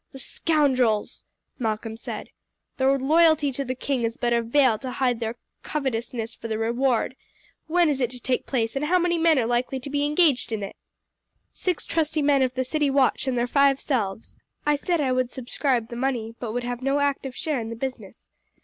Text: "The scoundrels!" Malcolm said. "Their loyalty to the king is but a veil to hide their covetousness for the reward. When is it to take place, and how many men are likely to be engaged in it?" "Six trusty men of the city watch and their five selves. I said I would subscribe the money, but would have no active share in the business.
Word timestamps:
"The 0.13 0.17
scoundrels!" 0.17 1.25
Malcolm 1.59 1.95
said. 1.95 2.31
"Their 2.77 2.97
loyalty 2.97 3.51
to 3.51 3.63
the 3.63 3.75
king 3.75 4.01
is 4.01 4.17
but 4.17 4.33
a 4.33 4.41
veil 4.41 4.79
to 4.79 4.93
hide 4.93 5.19
their 5.19 5.35
covetousness 5.61 6.33
for 6.33 6.47
the 6.47 6.57
reward. 6.57 7.15
When 7.67 7.87
is 7.87 7.99
it 8.01 8.09
to 8.09 8.19
take 8.19 8.47
place, 8.47 8.75
and 8.75 8.85
how 8.85 8.97
many 8.97 9.19
men 9.19 9.37
are 9.37 9.45
likely 9.45 9.79
to 9.79 9.91
be 9.91 10.03
engaged 10.03 10.51
in 10.51 10.63
it?" 10.63 10.75
"Six 11.53 11.85
trusty 11.85 12.23
men 12.23 12.41
of 12.41 12.55
the 12.55 12.63
city 12.63 12.89
watch 12.89 13.27
and 13.27 13.37
their 13.37 13.45
five 13.45 13.79
selves. 13.79 14.39
I 14.65 14.75
said 14.75 15.01
I 15.01 15.11
would 15.11 15.29
subscribe 15.29 15.89
the 15.89 15.95
money, 15.95 16.33
but 16.39 16.51
would 16.51 16.63
have 16.63 16.81
no 16.81 16.97
active 16.99 17.35
share 17.35 17.59
in 17.59 17.69
the 17.69 17.75
business. 17.75 18.31